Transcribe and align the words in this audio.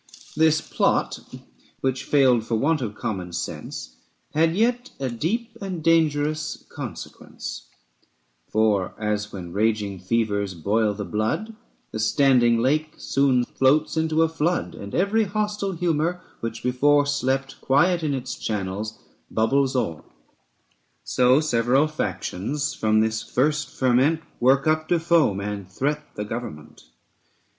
This 0.35 0.61
plot, 0.61 1.19
which 1.81 2.05
failed 2.05 2.43
for 2.43 2.55
want 2.55 2.81
of 2.81 2.95
common 2.95 3.33
sense, 3.33 3.97
Had 4.33 4.55
yet 4.55 4.89
a 4.99 5.11
deep 5.11 5.55
and 5.61 5.83
dangerous 5.83 6.65
consequence; 6.69 7.67
135 8.51 8.51
For 8.51 8.99
as, 8.99 9.31
when 9.31 9.53
raging 9.53 9.99
fevers 9.99 10.55
boil 10.55 10.95
the 10.95 11.05
blood, 11.05 11.55
The 11.91 11.99
standing 11.99 12.57
lake 12.63 12.95
soon 12.97 13.43
floats 13.45 13.95
into 13.95 14.23
a 14.23 14.27
flood, 14.27 14.73
And 14.73 14.95
every 14.95 15.25
hostile 15.25 15.73
humour 15.73 16.19
which 16.39 16.63
before 16.63 17.05
Slept 17.05 17.61
quiet 17.61 18.01
in 18.01 18.15
its 18.15 18.33
channels 18.35 18.97
bubbles 19.29 19.75
o'er; 19.75 20.03
So 21.03 21.39
several 21.41 21.85
factions 21.87 22.73
from 22.73 23.01
this 23.01 23.21
first 23.21 23.69
ferment 23.69 24.21
140 24.39 24.39
Work 24.39 24.65
up 24.65 24.87
to 24.87 24.99
foam 24.99 25.39
and 25.39 25.69
threat 25.69 26.01
the 26.15 26.25
government. 26.25 26.57
92 26.57 26.57
ABSALOM 26.57 26.57
AND 26.57 26.77
ACHITOPHEL. 26.87 26.91